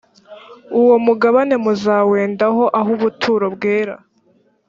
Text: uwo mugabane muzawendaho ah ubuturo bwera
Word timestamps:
uwo 0.79 0.95
mugabane 1.05 1.55
muzawendaho 1.63 2.63
ah 2.79 2.87
ubuturo 2.95 3.45
bwera 3.55 3.95